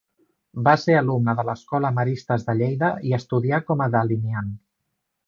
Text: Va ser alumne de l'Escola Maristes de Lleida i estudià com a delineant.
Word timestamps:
Va 0.67 0.71
ser 0.83 0.93
alumne 1.01 1.35
de 1.39 1.43
l'Escola 1.49 1.91
Maristes 1.97 2.45
de 2.47 2.55
Lleida 2.63 2.89
i 3.11 3.17
estudià 3.19 3.61
com 3.69 3.85
a 3.87 3.89
delineant. 3.97 4.51